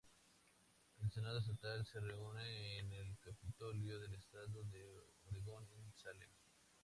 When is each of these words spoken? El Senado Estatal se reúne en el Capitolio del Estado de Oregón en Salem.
El 1.03 1.11
Senado 1.11 1.37
Estatal 1.37 1.85
se 1.85 1.99
reúne 1.99 2.79
en 2.79 2.91
el 2.91 3.19
Capitolio 3.19 3.99
del 3.99 4.15
Estado 4.15 4.63
de 4.63 5.03
Oregón 5.27 5.63
en 5.77 5.93
Salem. 5.93 6.29